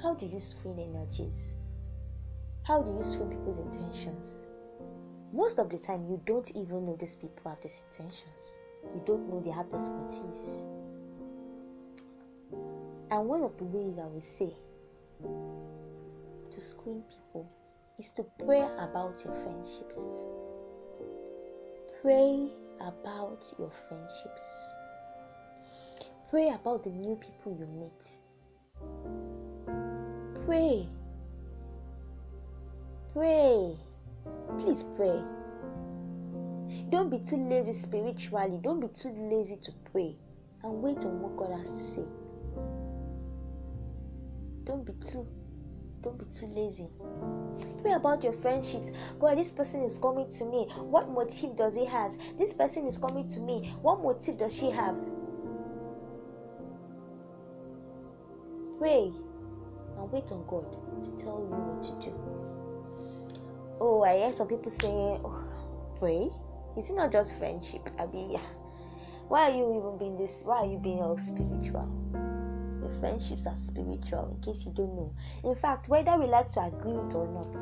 How 0.03 0.15
do 0.15 0.27
you 0.27 0.41
screen 0.41 0.79
energies? 0.79 1.55
How 2.63 2.83
do 2.83 2.93
you 2.93 3.03
screen 3.03 3.31
people's 3.31 3.59
intentions? 3.59 4.47
Most 5.33 5.59
of 5.59 5.69
the 5.69 5.79
time, 5.79 6.07
you 6.09 6.21
don't 6.25 6.51
even 6.57 6.87
know 6.87 6.97
these 6.99 7.17
people 7.17 7.51
have 7.51 7.61
these 7.61 7.83
intentions 7.91 8.59
you 8.95 9.03
don't 9.05 9.29
know 9.29 9.41
they 9.45 9.51
have 9.51 9.71
these 9.71 9.89
motives. 9.91 10.65
And 13.11 13.29
one 13.29 13.43
of 13.43 13.57
the 13.57 13.65
ways 13.65 13.99
I 14.03 14.07
would 14.07 14.25
say 14.25 14.53
to 16.53 16.61
screen 16.61 17.03
people 17.09 17.51
is 17.99 18.11
to 18.13 18.25
pray 18.45 18.61
about 18.79 19.23
your 19.25 19.35
friendships. 19.43 19.99
Pray 22.03 22.51
about 22.81 23.45
your 23.59 23.71
friendships. 23.89 24.73
Pray 26.31 26.49
about 26.51 26.85
the 26.85 26.91
new 26.91 27.17
people 27.17 27.57
you 27.59 27.67
meet. 27.67 28.07
Pray. 30.45 30.87
Pray. 33.13 33.77
Please 34.59 34.85
pray. 34.97 35.23
Don't 36.91 37.11
be 37.11 37.19
too 37.19 37.37
lazy 37.37 37.73
spiritually. 37.73 38.61
Don't 38.63 38.81
be 38.81 38.89
too 38.89 39.11
lazy 39.11 39.57
to 39.57 39.73
pray 39.91 40.17
and 40.63 40.83
wait 40.83 40.99
on 40.99 41.21
what 41.21 41.37
God 41.37 41.59
has 41.59 41.71
to 41.71 41.83
say. 41.83 42.05
Don't 44.65 44.85
be 44.87 44.93
too 45.05 45.27
don't 46.03 46.19
be 46.19 46.25
too 46.27 46.47
lazy. 46.47 46.87
Pray 47.83 47.95
about 47.95 48.23
your 48.23 48.33
friendships. 48.33 48.93
God, 49.19 49.39
this 49.39 49.51
person 49.51 49.83
is 49.83 49.99
coming 49.99 50.29
to 50.31 50.45
me. 50.45 50.69
What 50.77 51.11
motive 51.11 51.57
does 51.57 51.75
he 51.75 51.85
has? 51.85 52.17
This 52.39 52.55
person 52.55 52.87
is 52.87 52.97
coming 52.97 53.27
to 53.27 53.41
me. 53.41 53.75
What 53.83 54.01
motive 54.01 54.37
does 54.37 54.55
she 54.55 54.71
have? 54.71 54.95
Pray 58.79 59.11
and 59.99 60.13
wait 60.13 60.31
on 60.31 60.47
God 60.47 60.71
to 61.03 61.11
tell 61.17 61.41
you 61.41 61.57
what 61.57 61.83
to 61.83 62.09
do. 62.09 62.15
Oh, 63.81 64.05
I 64.05 64.19
hear 64.19 64.33
some 64.33 64.47
people 64.47 64.71
saying, 64.71 65.21
oh, 65.25 65.43
pray 65.99 66.31
Is 66.77 66.91
it 66.91 66.95
not 66.95 67.11
just 67.11 67.35
friendship? 67.37 67.89
I 67.99 68.07
mean, 68.07 68.39
why 69.29 69.51
are 69.51 69.55
you 69.55 69.79
even 69.79 69.99
being 69.99 70.19
this? 70.19 70.43
Why 70.45 70.59
are 70.59 70.67
you 70.67 70.79
being 70.79 71.01
all 71.01 71.17
spiritual? 71.17 71.89
The 72.83 73.01
friendships 73.01 73.47
are 73.47 73.57
spiritual, 73.57 74.37
in 74.37 74.43
case 74.43 74.65
you 74.67 74.73
don't 74.73 74.95
know. 74.95 75.13
In 75.43 75.55
fact, 75.55 75.89
whether 75.89 76.19
we 76.19 76.27
like 76.27 76.53
to 76.53 76.61
agree 76.61 76.93
it 76.93 77.15
or 77.15 77.27
not, 77.27 77.53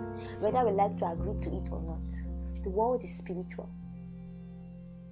whether 0.40 0.68
we 0.68 0.73
like 0.73 0.99
to 0.99 1.11
agree 1.12 1.38
to 1.40 1.56
it 1.56 1.68
or 1.71 1.80
not, 1.80 2.64
the 2.64 2.71
world 2.71 3.04
is 3.04 3.16
spiritual. 3.16 3.71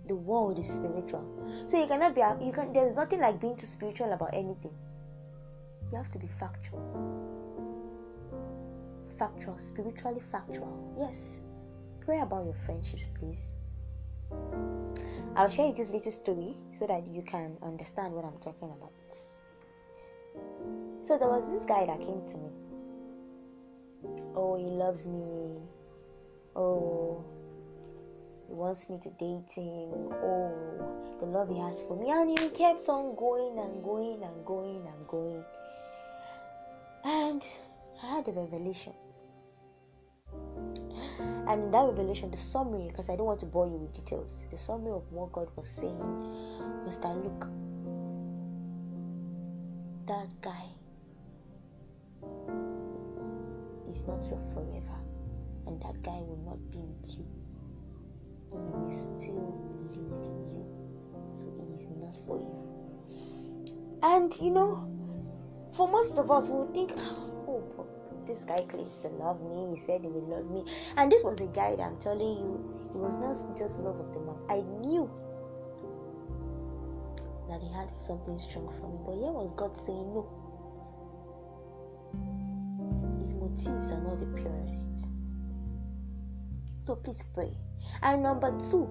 The 0.09 0.16
world 0.16 0.59
is 0.59 0.68
spiritual. 0.68 1.25
So 1.68 1.80
you 1.80 1.87
cannot 1.87 2.14
be 2.16 2.23
you 2.44 2.52
can 2.52 2.73
there's 2.73 2.94
nothing 2.94 3.21
like 3.21 3.40
being 3.40 3.56
too 3.56 3.66
spiritual 3.66 4.12
about 4.12 4.35
anything. 4.35 4.75
You 5.92 5.97
have 5.97 6.11
to 6.11 6.18
be 6.18 6.28
factual. 6.40 6.82
Factual, 9.16 9.56
spiritually 9.59 10.21
factual. 10.32 10.97
Yes. 10.99 11.40
Pray 12.04 12.21
about 12.21 12.44
your 12.44 12.56
friendships, 12.66 13.06
please. 13.18 13.52
I'll 15.34 15.48
share 15.48 15.68
you 15.68 15.74
this 15.74 15.88
little 15.88 16.12
story 16.12 16.54
so 16.72 16.86
that 16.86 17.06
you 17.06 17.22
can 17.22 17.56
understand 17.62 18.12
what 18.12 18.24
I'm 18.24 18.38
talking 18.38 18.70
about. 18.70 18.92
So 21.02 21.18
there 21.18 21.28
was 21.28 21.50
this 21.50 21.64
guy 21.64 21.86
that 21.86 22.00
came 22.00 22.22
to 22.28 22.36
me. 22.36 22.50
Oh, 24.34 24.56
he 24.56 24.64
loves 24.64 25.06
me. 25.06 25.58
Oh, 26.54 27.24
he 28.46 28.54
wants 28.54 28.90
me 28.90 28.98
to 29.02 29.10
date 29.10 29.50
him. 29.50 30.12
Oh, 30.22 30.52
the 31.18 31.26
love 31.26 31.48
he 31.48 31.58
has 31.58 31.80
for 31.82 31.96
me. 31.96 32.10
And 32.10 32.38
he 32.38 32.48
kept 32.50 32.88
on 32.88 33.14
going 33.16 33.58
and 33.58 33.82
going 33.82 34.22
and 34.22 34.44
going 34.44 34.86
and 34.86 35.08
going. 35.08 35.44
And 37.04 37.42
I 38.02 38.16
had 38.16 38.28
a 38.28 38.32
revelation. 38.32 38.92
And 41.19 41.64
in 41.64 41.71
that 41.73 41.87
revelation, 41.87 42.31
the 42.31 42.38
summary, 42.38 42.88
because 42.88 43.09
I 43.09 43.16
don't 43.16 43.26
want 43.26 43.40
to 43.40 43.47
bore 43.47 43.66
you 43.66 43.76
with 43.76 43.92
details, 43.92 44.45
the 44.50 44.59
summary 44.59 44.92
of 44.92 45.02
what 45.11 45.33
God 45.33 45.49
was 45.57 45.69
saying 45.69 45.99
was 46.85 46.99
that 46.99 47.16
look, 47.16 47.49
that 50.07 50.28
guy 50.40 50.64
is 53.90 54.02
not 54.07 54.23
your 54.25 54.40
forever, 54.52 54.99
and 55.66 55.81
that 55.83 56.02
guy 56.02 56.21
will 56.21 56.40
not 56.45 56.59
be 56.71 56.78
with 56.78 57.19
you. 57.19 57.26
He 58.50 58.59
will 58.59 58.92
still 58.92 59.59
leave 59.90 60.47
you, 60.47 60.66
so 61.37 61.47
he 61.59 61.75
is 61.75 61.87
not 62.00 62.16
for 62.26 62.38
you. 62.38 62.62
And 64.02 64.35
you 64.40 64.50
know, 64.50 64.88
for 65.76 65.88
most 65.88 66.19
of 66.19 66.31
us, 66.31 66.49
we 66.49 66.66
think, 66.73 66.92
ah, 66.99 67.16
oh, 67.49 67.87
this 68.26 68.44
guy 68.44 68.58
claims 68.68 68.96
to 68.98 69.08
love 69.08 69.40
me. 69.42 69.76
He 69.76 69.86
said 69.86 70.02
he 70.02 70.08
will 70.08 70.26
love 70.26 70.50
me, 70.50 70.64
and 70.96 71.10
this 71.10 71.22
was 71.24 71.40
a 71.40 71.46
guy 71.46 71.76
that 71.76 71.82
I'm 71.82 71.98
telling 72.00 72.36
you, 72.38 72.90
it 72.94 72.96
was 72.96 73.16
not 73.16 73.56
just 73.56 73.78
love 73.80 73.98
of 73.98 74.12
the 74.12 74.20
month. 74.20 74.38
I 74.48 74.60
knew 74.80 75.10
that 77.48 77.60
he 77.60 77.72
had 77.72 77.88
something 78.00 78.38
strong 78.38 78.68
for 78.80 78.88
me, 78.88 78.98
but 79.04 79.14
here 79.14 79.32
was 79.32 79.52
God 79.56 79.76
saying 79.76 80.14
no 80.14 80.26
His 83.22 83.34
motives 83.34 83.90
are 83.90 84.00
not 84.00 84.20
the 84.20 84.26
purest. 84.40 85.08
So 86.80 86.96
please 86.96 87.22
pray. 87.34 87.52
And 88.02 88.22
number 88.22 88.50
two, 88.58 88.88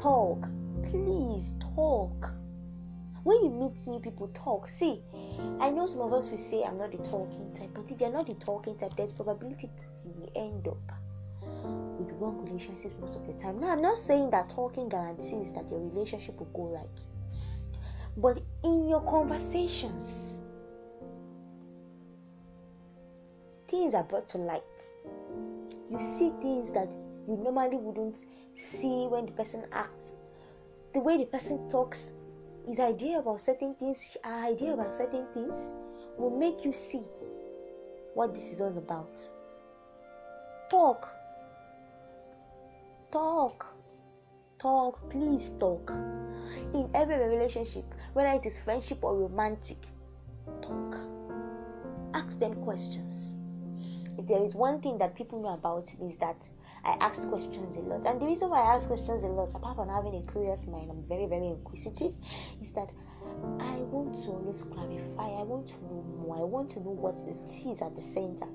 talk. 0.00 0.48
Please 0.84 1.54
talk. 1.74 2.30
When 3.26 3.42
you 3.42 3.50
meet 3.50 3.88
new 3.88 3.98
people, 3.98 4.28
talk. 4.28 4.68
See, 4.68 5.02
I 5.58 5.68
know 5.68 5.86
some 5.86 6.02
of 6.02 6.12
us 6.12 6.30
will 6.30 6.36
say 6.36 6.62
I'm 6.62 6.78
not 6.78 6.92
the 6.92 6.98
talking 6.98 7.52
type, 7.56 7.70
but 7.74 7.90
if 7.90 8.00
you're 8.00 8.12
not 8.12 8.28
the 8.28 8.34
talking 8.34 8.78
type, 8.78 8.94
there's 8.94 9.12
probability 9.12 9.68
that 9.78 10.04
you 10.04 10.12
will 10.16 10.30
end 10.36 10.68
up 10.68 10.78
with 11.98 12.12
wrong 12.20 12.46
relationships 12.46 12.94
most 13.00 13.16
of 13.16 13.26
the 13.26 13.32
time. 13.42 13.58
Now, 13.58 13.72
I'm 13.72 13.82
not 13.82 13.96
saying 13.96 14.30
that 14.30 14.50
talking 14.50 14.88
guarantees 14.88 15.50
that 15.54 15.68
your 15.68 15.80
relationship 15.80 16.38
will 16.38 16.46
go 16.54 16.68
right, 16.68 17.06
but 18.16 18.40
in 18.62 18.86
your 18.86 19.00
conversations, 19.00 20.38
things 23.68 23.92
are 23.94 24.04
brought 24.04 24.28
to 24.28 24.38
light. 24.38 24.62
You 25.90 25.98
see 25.98 26.30
things 26.40 26.70
that 26.70 26.92
you 27.26 27.36
normally 27.36 27.76
wouldn't 27.76 28.24
see 28.52 29.08
when 29.08 29.26
the 29.26 29.32
person 29.32 29.64
acts. 29.72 30.12
The 30.92 31.00
way 31.00 31.18
the 31.18 31.26
person 31.26 31.68
talks, 31.68 32.12
his 32.66 32.80
idea 32.80 33.18
about 33.18 33.40
certain 33.40 33.74
things, 33.74 34.16
our 34.24 34.44
idea 34.44 34.74
about 34.74 34.92
certain 34.92 35.26
things 35.32 35.68
will 36.18 36.36
make 36.36 36.64
you 36.64 36.72
see 36.72 37.02
what 38.14 38.34
this 38.34 38.52
is 38.52 38.60
all 38.60 38.76
about. 38.76 39.20
Talk. 40.70 41.08
Talk. 43.12 43.66
Talk. 44.58 45.10
Please 45.10 45.50
talk. 45.58 45.90
In 46.72 46.90
every 46.94 47.18
relationship, 47.18 47.84
whether 48.12 48.30
it 48.30 48.46
is 48.46 48.58
friendship 48.58 49.02
or 49.02 49.16
romantic, 49.16 49.78
talk. 50.62 50.96
Ask 52.14 52.38
them 52.38 52.54
questions 52.62 53.36
if 54.18 54.26
there 54.26 54.42
is 54.42 54.54
one 54.54 54.80
thing 54.80 54.98
that 54.98 55.14
people 55.14 55.40
know 55.40 55.54
about 55.54 55.94
is 56.00 56.16
that 56.18 56.36
I 56.86 56.96
ask 57.00 57.28
questions 57.28 57.74
a 57.74 57.80
lot. 57.80 58.06
And 58.06 58.20
the 58.20 58.26
reason 58.26 58.48
why 58.48 58.60
I 58.60 58.76
ask 58.76 58.86
questions 58.86 59.24
a 59.24 59.26
lot, 59.26 59.50
apart 59.52 59.74
from 59.74 59.88
having 59.88 60.14
a 60.14 60.30
curious 60.30 60.68
mind, 60.68 60.88
I'm 60.88 61.02
very, 61.08 61.26
very 61.26 61.48
inquisitive, 61.48 62.12
is 62.62 62.70
that 62.72 62.92
I 63.58 63.74
want 63.90 64.14
to 64.22 64.28
always 64.30 64.62
clarify. 64.62 65.40
I 65.40 65.42
want 65.42 65.66
to 65.66 65.74
know 65.82 66.04
more. 66.22 66.36
I 66.38 66.44
want 66.44 66.70
to 66.70 66.80
know 66.80 66.94
what 66.94 67.18
it 67.26 67.50
is 67.68 67.82
at 67.82 67.96
the 67.96 68.02
center. 68.02 68.46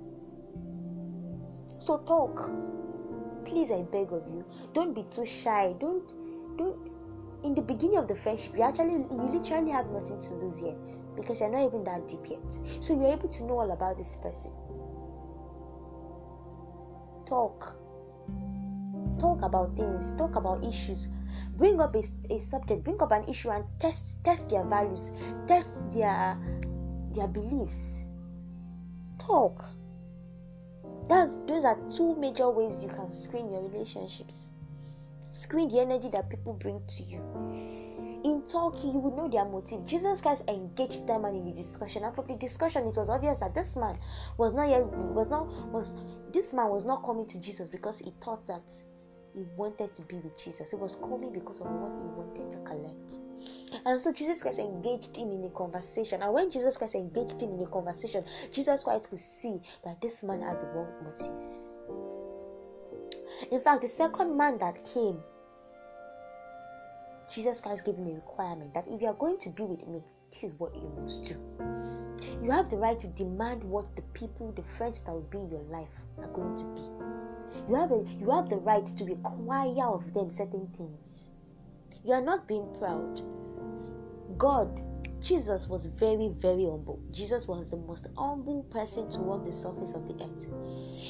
So 1.78 1.98
talk. 2.08 2.52
Please, 3.44 3.70
I 3.70 3.82
beg 3.82 4.14
of 4.14 4.26
you. 4.28 4.46
Don't 4.74 4.94
be 4.94 5.04
too 5.14 5.26
shy. 5.26 5.76
Don't, 5.78 6.08
don't. 6.58 6.90
In 7.44 7.54
the 7.54 7.62
beginning 7.62 7.98
of 7.98 8.08
the 8.08 8.16
friendship, 8.16 8.56
you 8.56 8.64
actually, 8.64 8.94
you 8.94 9.30
literally 9.34 9.72
have 9.72 9.90
nothing 9.90 10.22
to 10.22 10.34
lose 10.36 10.62
yet 10.62 10.96
because 11.18 11.42
you're 11.42 11.50
not 11.50 11.66
even 11.66 11.84
that 11.84 12.08
deep 12.08 12.30
yet. 12.30 12.58
So 12.80 12.94
you're 12.94 13.12
able 13.12 13.28
to 13.28 13.44
know 13.44 13.60
all 13.60 13.72
about 13.72 13.98
this 13.98 14.16
person 14.22 14.52
talk 17.26 17.81
talk 19.42 19.50
about 19.50 19.76
things 19.76 20.12
talk 20.18 20.36
about 20.36 20.64
issues. 20.64 21.08
Bring 21.58 21.80
up 21.80 21.96
a, 21.96 22.04
a 22.30 22.40
subject 22.40 22.84
bring 22.84 23.02
up 23.02 23.12
an 23.12 23.24
issue 23.28 23.50
and 23.50 23.66
test 23.80 24.16
test 24.24 24.48
their 24.50 24.64
values 24.66 25.10
test 25.48 25.70
their 25.92 26.38
their 27.14 27.28
beliefs. 27.28 28.02
Talk. 29.20 29.64
That's 31.08 31.38
those 31.48 31.66
are 31.66 31.78
two 31.96 32.16
major 32.16 32.50
ways 32.50 32.82
you 32.82 32.90
can 32.90 33.12
screen 33.12 33.50
your 33.50 33.68
relationships. 33.68 34.48
Screen 35.32 35.70
the 35.70 35.80
energy 35.80 36.10
that 36.10 36.30
people 36.30 36.54
bring 36.54 36.82
to 36.98 37.04
you. 37.04 37.20
In 38.24 38.44
talking, 38.48 38.92
you 38.92 39.00
would 39.00 39.16
know 39.16 39.28
their 39.28 39.46
motive. 39.46 39.84
Jesus 39.86 40.22
Christ 40.22 40.44
engaged 40.48 41.08
them 41.08 41.26
and 41.26 41.36
in 41.36 41.46
the 41.46 41.52
discussion, 41.52 42.04
and 42.04 42.14
from 42.14 42.28
the 42.28 42.36
discussion, 42.36 42.86
it 42.86 42.96
was 42.96 43.10
obvious 43.10 43.40
that 43.40 43.56
this 43.56 43.76
man 43.76 43.98
was 44.38 44.54
not 44.54 44.70
yet 44.70 44.86
was 44.86 45.30
not 45.30 45.48
was 45.72 45.96
this 46.32 46.54
man 46.54 46.70
was 46.70 46.86
not 46.86 47.04
coming 47.04 47.26
to 47.28 47.40
Jesus 47.40 47.70
because 47.70 47.98
he 47.98 48.14
thought 48.22 48.46
that 48.46 48.62
he 49.34 49.46
wanted 49.56 49.94
to 49.94 50.02
be 50.04 50.16
with 50.18 50.38
Jesus. 50.44 50.72
He 50.72 50.76
was 50.76 50.96
coming 50.96 51.32
because 51.32 51.62
of 51.62 51.68
what 51.68 51.92
he 51.92 52.08
wanted 52.16 52.52
to 52.52 52.58
collect. 52.60 53.86
And 53.86 54.00
so 54.00 54.12
Jesus 54.12 54.44
Christ 54.44 54.60
engaged 54.60 55.16
him 55.16 55.32
in 55.32 55.44
a 55.46 55.50
conversation. 55.50 56.22
And 56.22 56.34
when 56.34 56.52
Jesus 56.52 56.78
Christ 56.78 56.96
engaged 56.96 57.42
him 57.42 57.54
in 57.54 57.62
a 57.62 57.68
conversation, 57.68 58.26
Jesus 58.52 58.84
Christ 58.84 59.10
could 59.10 59.20
see 59.20 59.62
that 59.84 60.02
this 60.02 60.24
man 60.24 60.42
had 60.42 60.62
the 60.62 60.68
wrong 60.68 60.92
motives. 61.04 61.74
In 63.52 63.62
fact, 63.62 63.82
the 63.82 63.88
second 63.88 64.38
man 64.38 64.60
that 64.60 64.84
came 64.94 65.20
Jesus 67.34 67.62
Christ 67.62 67.86
gave 67.86 67.96
him 67.96 68.08
a 68.08 68.16
requirement 68.16 68.74
that 68.74 68.86
if 68.90 69.02
you 69.02 69.08
are 69.08 69.14
going 69.14 69.38
to 69.40 69.50
be 69.52 69.64
with 69.64 69.88
me, 69.88 70.04
this 70.32 70.44
is 70.44 70.54
what 70.60 70.76
you 70.76 70.92
must 71.00 71.24
do. 71.24 71.36
You 72.44 72.52
have 72.52 72.70
the 72.70 72.76
right 72.76 73.00
to 73.00 73.08
demand 73.08 73.64
what 73.64 73.96
the 73.96 74.02
people, 74.14 74.52
the 74.52 74.64
friends 74.78 75.00
that 75.02 75.14
will 75.14 75.22
be 75.22 75.38
in 75.38 75.50
your 75.50 75.64
life 75.64 75.88
are 76.18 76.28
going 76.28 76.58
to 76.58 76.64
be. 76.66 77.11
You 77.68 77.76
have 77.76 77.92
a, 77.92 78.06
you 78.20 78.30
have 78.32 78.50
the 78.50 78.58
right 78.58 78.86
to 78.86 79.06
require 79.06 79.88
of 79.88 80.14
them 80.14 80.30
certain 80.30 80.68
things. 80.78 81.28
You 82.04 82.14
are 82.14 82.22
not 82.22 82.48
being 82.48 82.68
proud. 82.80 83.22
God, 84.38 84.82
Jesus 85.22 85.68
was 85.68 85.86
very, 85.86 86.30
very 86.40 86.66
humble. 86.66 87.00
Jesus 87.12 87.48
was 87.48 87.70
the 87.70 87.78
most 87.78 88.08
humble 88.18 88.64
person 88.64 89.10
to 89.12 89.20
walk 89.20 89.46
the 89.46 89.52
surface 89.52 89.94
of 89.94 90.08
the 90.08 90.24
earth. 90.24 90.48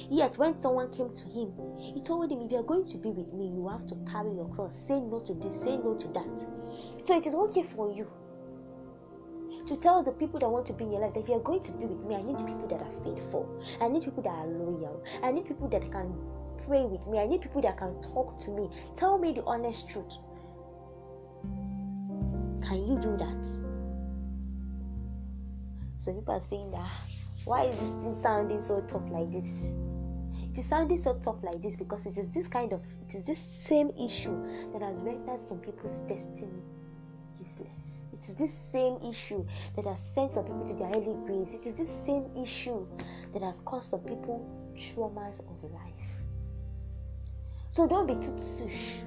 Yet, 0.10 0.38
when 0.38 0.60
someone 0.60 0.92
came 0.92 1.14
to 1.14 1.26
him, 1.30 1.54
he 1.78 2.02
told 2.02 2.32
him, 2.32 2.42
If 2.42 2.52
you 2.52 2.58
are 2.58 2.64
going 2.64 2.86
to 2.88 2.98
be 2.98 3.10
with 3.10 3.32
me, 3.34 3.48
you 3.48 3.68
have 3.70 3.88
to 3.88 3.96
carry 4.12 4.34
your 4.34 4.50
cross. 4.50 4.78
Say 4.88 5.00
no 5.00 5.22
to 5.22 5.34
this, 5.36 5.62
say 5.62 5.78
no 5.78 5.96
to 5.96 6.08
that. 6.10 6.46
So, 7.04 7.18
it 7.18 7.26
is 7.26 7.36
okay 7.36 7.64
for 7.64 7.92
you 7.92 8.08
to 9.68 9.77
tell 9.77 10.03
the 10.03 10.12
people 10.12 10.39
that 10.39 10.50
want 10.50 10.65
to 10.68 10.74
be 10.74 10.86
in 10.86 10.91
your 10.91 11.01
life 11.01 11.13
that 11.13 11.22
if 11.22 11.30
you're 11.30 11.39
going 11.39 11.62
to 11.62 11.72
be 11.74 11.86
with 11.86 12.06
me, 12.06 12.15
I 12.15 12.22
need 12.22 12.38
people 12.38 12.68
that 12.68 12.82
are 12.82 13.03
faithful. 13.03 13.63
I 13.80 13.88
need 13.88 14.03
people 14.03 14.24
that 14.24 14.30
are 14.30 14.48
loyal. 14.48 15.03
I 15.24 15.32
need 15.32 15.48
people 15.48 15.68
that 15.70 15.82
can 15.91 16.13
pray 16.65 16.84
with 16.84 17.06
me. 17.08 17.20
I 17.20 17.27
need 17.27 17.41
people 17.41 17.62
that 17.62 17.77
can 17.77 18.01
talk 18.01 18.39
to 18.41 18.51
me. 18.51 18.70
Tell 18.96 19.18
me 19.18 19.34
the 19.34 19.44
honest 19.44 19.89
truth. 19.89 20.13
Can 22.63 22.86
you 22.88 23.00
do 23.01 23.18
that? 23.18 23.46
So 26.00 26.13
people 26.13 26.34
are 26.34 26.41
saying 26.41 26.72
that 26.72 26.89
why 27.46 27.65
is 27.65 27.80
this 27.80 28.03
thing 28.03 28.18
sounding 28.18 28.62
so 28.62 28.82
tough 28.82 29.10
like 29.10 29.32
this? 29.32 29.74
it 30.53 30.60
is 30.60 30.65
sounding 30.65 30.98
so 30.98 31.13
tough 31.24 31.38
like 31.44 31.62
this 31.62 31.75
because 31.75 32.06
it 32.06 32.18
is 32.18 32.30
this 32.30 32.48
kind 32.48 32.74
of 32.74 32.82
it 33.08 33.15
is 33.15 33.24
this 33.24 33.38
same 33.38 33.89
issue 33.91 34.36
that 34.74 34.82
has 34.82 35.01
rendered 35.01 35.41
some 35.41 35.60
people's 35.60 36.00
destiny 36.01 36.62
useless. 37.39 38.00
It 38.22 38.30
is 38.30 38.36
this 38.36 38.54
same 38.54 38.98
issue 39.10 39.44
that 39.75 39.86
has 39.86 40.00
sent 40.00 40.36
some 40.36 40.46
people 40.46 40.63
to 40.66 40.74
their 40.75 40.90
early 40.90 41.16
graves. 41.25 41.54
It 41.54 41.66
is 41.66 41.75
this 41.75 41.90
same 42.06 42.30
issue 42.38 42.86
that 43.34 43.42
has 43.42 43.60
caused 43.66 43.90
some 43.90 44.01
people 44.01 44.46
traumas 44.75 45.40
of 45.40 45.72
life. 45.72 46.25
So 47.70 47.88
don't 47.88 48.06
be 48.06 48.13
too 48.16 48.38
sush 48.38 49.00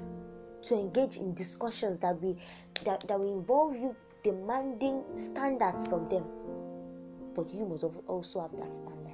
to 0.63 0.75
engage 0.75 1.17
in 1.19 1.33
discussions 1.35 1.99
that 1.99 2.21
we 2.21 2.37
that, 2.85 3.07
that 3.07 3.21
will 3.21 3.39
involve 3.39 3.77
you 3.77 3.95
demanding 4.25 5.05
standards 5.17 5.87
from 5.87 6.09
them. 6.09 6.25
But 7.37 7.53
you 7.55 7.67
must 7.67 7.85
also 8.09 8.41
have 8.41 8.57
that 8.57 8.73
standard. 8.73 9.13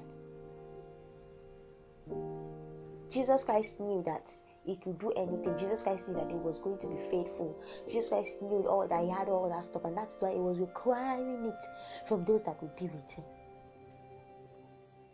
Jesus 3.10 3.44
Christ 3.44 3.78
knew 3.80 4.02
that 4.06 4.32
he 4.64 4.76
could 4.76 4.98
do 4.98 5.10
anything. 5.12 5.56
Jesus 5.56 5.82
Christ 5.82 6.08
knew 6.08 6.14
that 6.14 6.30
he 6.30 6.36
was 6.36 6.58
going 6.58 6.78
to 6.78 6.86
be 6.86 6.96
faithful. 7.10 7.60
Jesus 7.88 8.08
Christ 8.08 8.42
knew 8.42 8.66
all 8.66 8.86
that 8.86 9.02
he 9.02 9.10
had 9.10 9.28
all 9.28 9.48
that 9.48 9.64
stuff, 9.64 9.84
and 9.84 9.96
that's 9.96 10.20
why 10.20 10.32
he 10.32 10.38
was 10.38 10.58
requiring 10.58 11.46
it 11.46 11.64
from 12.06 12.24
those 12.24 12.42
that 12.42 12.60
would 12.62 12.76
be 12.76 12.84
with 12.84 13.10
him. 13.10 13.24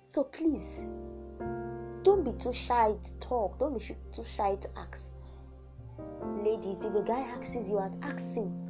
So 0.06 0.24
please, 0.24 0.82
don't 2.02 2.24
be 2.24 2.32
too 2.32 2.52
shy 2.52 2.94
to 3.02 3.18
talk. 3.20 3.58
Don't 3.58 3.78
be 3.78 3.84
too 4.12 4.24
shy 4.24 4.56
to 4.56 4.68
ask. 4.76 5.10
Ladies, 6.44 6.82
if 6.82 6.94
a 6.94 7.02
guy 7.02 7.20
asks 7.20 7.68
you 7.68 7.78
ask 7.78 8.36
him 8.36 8.65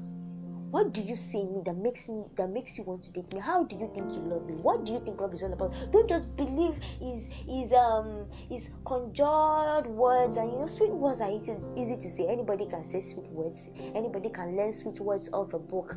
what 0.76 0.92
do 0.92 1.00
you 1.00 1.16
see 1.16 1.40
in 1.40 1.54
me 1.54 1.62
that 1.64 1.74
makes 1.74 2.06
me 2.06 2.24
that 2.36 2.50
makes 2.50 2.76
you 2.76 2.84
want 2.84 3.02
to 3.02 3.10
date 3.10 3.32
me? 3.32 3.40
How 3.40 3.64
do 3.64 3.76
you 3.76 3.90
think 3.94 4.12
you 4.12 4.20
love 4.20 4.46
me? 4.46 4.56
What 4.56 4.84
do 4.84 4.92
you 4.92 5.00
think 5.00 5.18
love 5.18 5.32
is 5.32 5.42
all 5.42 5.50
about? 5.50 5.72
Don't 5.90 6.06
just 6.06 6.36
believe 6.36 6.78
is 7.00 7.30
is 7.48 7.72
um 7.72 8.26
is 8.50 8.68
conjured 8.84 9.86
words 9.86 10.36
and 10.36 10.52
you 10.52 10.58
know 10.58 10.66
sweet 10.66 10.90
words 10.90 11.22
are 11.22 11.30
easy, 11.30 11.56
easy 11.78 11.96
to 11.96 12.10
say. 12.10 12.26
Anybody 12.28 12.66
can 12.66 12.84
say 12.84 13.00
sweet 13.00 13.30
words. 13.30 13.70
Anybody 13.94 14.28
can 14.28 14.54
learn 14.54 14.70
sweet 14.70 15.00
words 15.00 15.30
off 15.32 15.54
a 15.54 15.58
book 15.58 15.96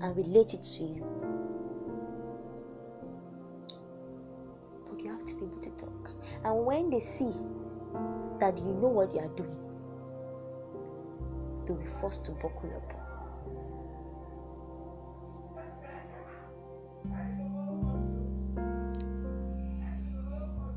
and 0.00 0.16
relate 0.16 0.54
it 0.54 0.62
to 0.62 0.82
you. 0.82 1.04
But 4.88 4.98
you 4.98 5.10
have 5.10 5.26
to 5.26 5.34
be 5.34 5.44
able 5.44 5.60
to 5.60 5.70
talk. 5.72 6.10
And 6.42 6.64
when 6.64 6.88
they 6.88 7.00
see 7.00 7.34
that 8.40 8.56
you 8.56 8.72
know 8.80 8.88
what 8.88 9.12
you 9.12 9.20
are 9.20 9.36
doing 9.36 9.60
they'll 11.66 11.76
be 11.76 12.00
forced 12.00 12.24
to 12.24 12.30
buckle 12.32 12.72
up 12.76 13.05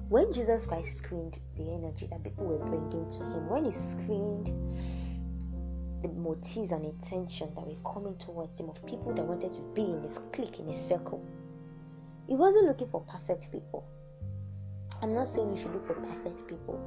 when 0.10 0.34
Jesus 0.34 0.66
Christ 0.66 0.98
screened 0.98 1.40
the 1.56 1.72
energy 1.72 2.08
that 2.08 2.24
people 2.24 2.46
were 2.46 2.66
bringing 2.66 3.08
to 3.10 3.24
him, 3.24 3.48
when 3.48 3.66
he 3.66 3.72
screened 3.72 4.48
the 6.02 6.10
motives 6.10 6.72
and 6.72 6.84
intention 6.84 7.54
that 7.54 7.66
were 7.66 7.92
coming 7.94 8.18
towards 8.18 8.60
him 8.60 8.70
of 8.70 8.84
people 8.88 9.14
that 9.14 9.24
wanted 9.24 9.54
to 9.54 9.62
be 9.76 9.84
in 9.84 10.02
his 10.02 10.20
clique, 10.34 10.60
in 10.60 10.68
his 10.68 10.82
circle, 10.82 11.24
he 12.28 12.36
wasn't 12.36 12.66
looking 12.66 12.90
for 12.90 13.02
perfect 13.02 13.52
people. 13.52 13.88
I'm 15.04 15.14
not 15.14 15.28
saying 15.28 15.56
you 15.56 15.62
should 15.62 15.74
look 15.74 15.86
for 15.86 15.94
perfect 15.94 16.48
people. 16.48 16.80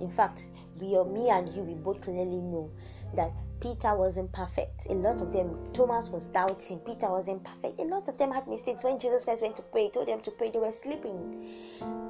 In 0.00 0.10
fact, 0.10 0.48
we 0.80 0.88
me 1.04 1.30
and 1.30 1.54
you, 1.54 1.62
we 1.62 1.74
both 1.74 2.00
clearly 2.00 2.40
know 2.40 2.70
that 3.14 3.30
Peter 3.60 3.94
wasn't 3.94 4.30
perfect. 4.32 4.86
A 4.90 4.92
lot 4.92 5.20
of 5.20 5.32
them, 5.32 5.72
Thomas 5.72 6.08
was 6.10 6.26
doubting. 6.26 6.78
Peter 6.80 7.08
wasn't 7.10 7.42
perfect. 7.42 7.80
A 7.80 7.84
lot 7.84 8.08
of 8.08 8.18
them 8.18 8.30
had 8.30 8.46
mistakes. 8.46 8.84
When 8.84 8.98
Jesus 8.98 9.24
Christ 9.24 9.42
went 9.42 9.56
to 9.56 9.62
pray, 9.62 9.84
he 9.84 9.90
told 9.90 10.08
them 10.08 10.20
to 10.20 10.30
pray, 10.30 10.50
they 10.50 10.58
were 10.58 10.72
sleeping. 10.72 11.54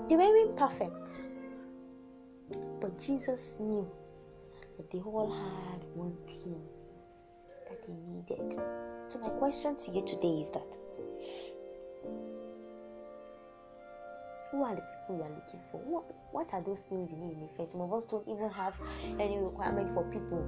They 0.09 0.17
weren't 0.17 0.57
perfect. 0.57 1.23
But 2.81 2.99
Jesus 3.01 3.57
knew 3.61 3.89
that 4.77 4.91
they 4.91 4.99
all 4.99 5.31
had 5.31 5.85
one 5.95 6.17
thing 6.27 6.61
that 7.69 7.87
they 7.87 7.95
needed. 7.95 8.61
So, 9.09 9.19
my 9.21 9.29
question 9.31 9.77
to 9.77 9.91
you 9.93 10.05
today 10.05 10.43
is 10.43 10.51
that 10.51 10.67
who 14.51 14.63
are 14.63 14.75
the 14.75 14.83
people 14.83 15.17
you 15.17 15.23
are 15.23 15.31
looking 15.31 15.61
for? 15.71 15.79
What, 15.79 16.05
what 16.33 16.55
are 16.55 16.63
those 16.63 16.81
things 16.89 17.13
you 17.13 17.19
need 17.19 17.39
in 17.39 17.49
friend? 17.55 17.71
Some 17.71 17.81
of 17.81 17.93
us 17.93 18.05
don't 18.05 18.27
even 18.29 18.51
have 18.51 18.75
any 19.19 19.39
requirement 19.39 19.93
for 19.95 20.05
people 20.05 20.45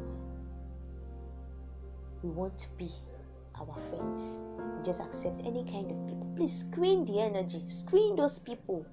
we 2.22 2.30
want 2.30 2.58
to 2.58 2.68
be 2.76 2.90
our 3.60 3.76
friends. 3.90 4.40
We 4.58 4.84
just 4.84 5.00
accept 5.00 5.40
any 5.40 5.64
kind 5.64 5.90
of 5.90 6.06
people. 6.06 6.32
Please 6.36 6.52
screen 6.52 7.04
the 7.04 7.20
energy, 7.20 7.62
screen 7.68 8.16
those 8.16 8.38
people, 8.38 8.84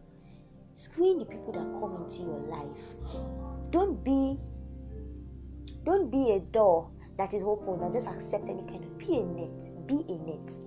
screen 0.75 1.19
the 1.19 1.25
people 1.25 1.51
that 1.53 1.65
come 1.79 2.03
into 2.03 2.21
your 2.23 2.39
life. 2.49 2.85
Don't 3.71 4.03
be 4.03 4.37
don't 5.83 6.09
be 6.09 6.31
a 6.31 6.39
door 6.39 6.89
that 7.17 7.33
is 7.33 7.43
open 7.43 7.81
and 7.83 7.93
just 7.93 8.07
accept 8.07 8.45
any 8.45 8.63
kind 8.63 8.83
of 8.83 8.97
be 8.97 9.17
a 9.17 9.23
net. 9.23 9.87
Be 9.87 10.03
a 10.09 10.17
net. 10.17 10.57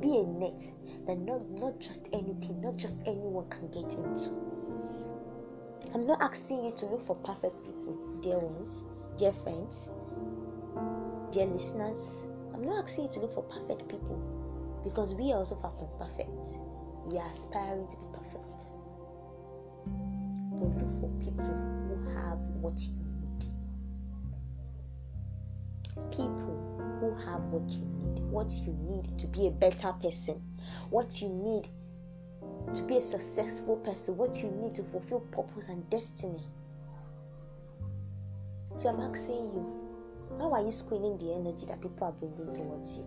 Be 0.00 0.18
a 0.18 0.24
net 0.24 0.60
that 1.06 1.18
not 1.18 1.48
not 1.50 1.78
just 1.78 2.08
anything, 2.12 2.60
not 2.60 2.76
just 2.76 2.98
anyone 3.06 3.48
can 3.50 3.68
get 3.68 3.94
into. 3.94 4.30
I'm 5.94 6.06
not 6.06 6.22
asking 6.22 6.64
you 6.64 6.72
to 6.72 6.86
look 6.86 7.06
for 7.06 7.16
perfect 7.16 7.64
people, 7.64 7.98
dear 8.22 8.38
ones, 8.38 8.82
dear 9.18 9.32
friends 9.44 9.90
dear 11.32 11.46
listeners, 11.46 12.22
I'm 12.52 12.62
not 12.62 12.84
asking 12.84 13.04
you 13.04 13.10
to 13.12 13.20
look 13.20 13.32
for 13.34 13.42
perfect 13.44 13.88
people 13.88 14.20
because 14.84 15.14
we 15.14 15.32
are 15.32 15.38
also 15.38 15.56
far 15.56 15.72
from 15.78 15.88
perfect. 15.98 16.58
We 17.10 17.18
are 17.18 17.30
aspiring 17.30 17.88
to 17.88 17.96
be 17.96 18.04
perfect. 18.12 18.62
But 20.60 20.68
look 20.76 21.00
for 21.00 21.08
people 21.24 21.54
who 21.88 22.14
have 22.14 22.38
what 22.60 22.78
you 22.78 22.92
need. 22.92 23.46
People 26.10 26.98
who 27.00 27.14
have 27.24 27.40
what 27.44 27.70
you 27.70 27.80
need. 27.80 28.20
What 28.30 28.50
you 28.50 28.76
need 28.90 29.18
to 29.18 29.26
be 29.26 29.46
a 29.46 29.50
better 29.50 29.94
person. 30.02 30.42
What 30.90 31.22
you 31.22 31.30
need 31.30 31.66
to 32.74 32.82
be 32.82 32.98
a 32.98 33.00
successful 33.00 33.76
person. 33.76 34.18
What 34.18 34.36
you 34.42 34.50
need 34.50 34.74
to 34.74 34.82
fulfill 34.84 35.20
purpose 35.20 35.68
and 35.68 35.88
destiny. 35.88 36.44
So 38.76 38.90
I'm 38.90 39.00
asking 39.00 39.34
you 39.34 39.81
how 40.38 40.52
are 40.52 40.62
you 40.62 40.70
screening 40.70 41.18
the 41.18 41.32
energy 41.32 41.66
that 41.66 41.80
people 41.80 42.06
are 42.06 42.12
bringing 42.12 42.52
towards 42.52 42.96
you? 42.96 43.04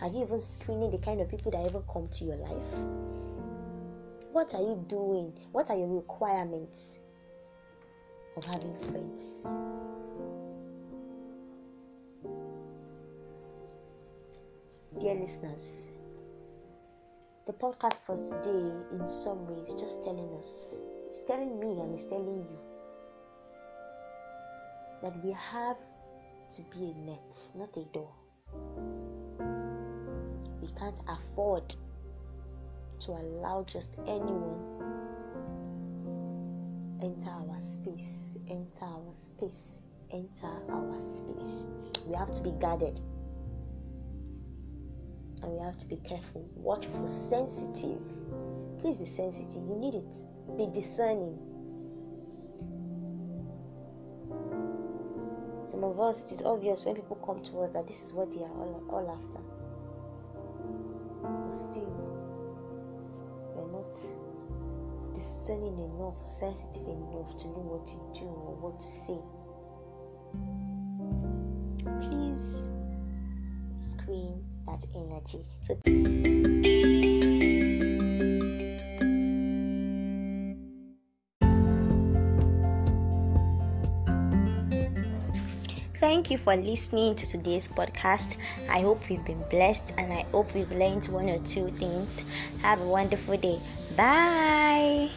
Are 0.00 0.08
you 0.08 0.22
even 0.22 0.40
screening 0.40 0.90
the 0.90 0.98
kind 0.98 1.20
of 1.20 1.28
people 1.28 1.50
that 1.52 1.66
ever 1.66 1.80
come 1.92 2.08
to 2.08 2.24
your 2.24 2.36
life? 2.36 2.74
What 4.32 4.52
are 4.54 4.60
you 4.60 4.84
doing? 4.88 5.32
What 5.52 5.70
are 5.70 5.76
your 5.76 5.88
requirements 5.88 6.98
of 8.36 8.44
having 8.44 8.76
friends? 8.90 9.46
Dear 15.00 15.14
listeners, 15.14 15.84
the 17.46 17.52
podcast 17.52 17.96
for 18.06 18.16
today, 18.16 18.72
in 18.92 19.06
summary, 19.06 19.60
is 19.62 19.74
just 19.74 20.02
telling 20.02 20.28
us, 20.38 20.74
it's 21.08 21.20
telling 21.26 21.58
me 21.60 21.80
and 21.80 21.94
it's 21.94 22.04
telling 22.04 22.42
you 22.42 22.58
that 25.02 25.24
we 25.24 25.32
have 25.32 25.76
to 26.56 26.62
be 26.62 26.90
a 26.90 26.94
net, 26.94 27.36
not 27.56 27.76
a 27.76 27.84
door. 27.92 28.12
We 30.60 30.68
can't 30.78 31.00
afford 31.08 31.74
to 33.00 33.10
allow 33.10 33.66
just 33.68 33.96
anyone 34.06 34.60
enter 37.02 37.28
our 37.28 37.60
space, 37.60 38.36
enter 38.48 38.84
our 38.84 39.14
space, 39.14 39.80
enter 40.12 40.52
our 40.70 41.00
space. 41.00 41.66
We 42.06 42.14
have 42.14 42.32
to 42.32 42.42
be 42.42 42.52
guarded 42.52 43.00
and 45.42 45.52
we 45.52 45.58
have 45.58 45.76
to 45.78 45.88
be 45.88 45.96
careful, 45.96 46.48
watchful, 46.54 47.08
sensitive. 47.08 48.00
Please 48.78 48.96
be 48.96 49.06
sensitive. 49.06 49.62
You 49.68 49.76
need 49.76 49.96
it. 49.96 50.56
Be 50.56 50.68
discerning 50.72 51.36
Some 55.74 55.82
of 55.82 55.98
us, 55.98 56.22
it 56.22 56.30
is 56.30 56.42
obvious 56.42 56.84
when 56.84 56.94
people 56.94 57.16
come 57.16 57.42
to 57.42 57.62
us 57.62 57.70
that 57.72 57.88
this 57.88 58.00
is 58.04 58.12
what 58.14 58.30
they 58.30 58.38
are 58.38 58.48
all, 58.48 58.80
all 58.90 59.10
after. 59.10 59.40
But 61.20 61.52
still, 61.52 61.90
we're 63.56 63.72
not 63.72 63.92
discerning 65.12 65.76
enough, 65.76 66.14
sensitive 66.24 66.86
enough 66.86 67.36
to 67.38 67.48
know 67.48 67.64
what 67.66 67.84
to 67.86 67.94
do 68.20 68.24
or 68.24 68.54
what 68.54 68.78
to 68.78 68.86
say. 68.86 69.18
Please 72.06 72.68
screen 73.78 74.44
that 74.66 74.84
energy. 74.94 75.42
So 75.62 76.93
you 86.34 86.38
for 86.38 86.56
listening 86.56 87.14
to 87.14 87.26
today's 87.26 87.68
podcast. 87.68 88.36
I 88.68 88.80
hope 88.80 89.08
you've 89.08 89.24
been 89.24 89.42
blessed 89.50 89.92
and 89.98 90.12
I 90.12 90.26
hope 90.32 90.54
you've 90.54 90.72
learned 90.72 91.06
one 91.06 91.30
or 91.30 91.38
two 91.38 91.68
things. 91.78 92.24
Have 92.60 92.80
a 92.80 92.86
wonderful 92.86 93.36
day. 93.36 93.58
Bye. 93.96 95.10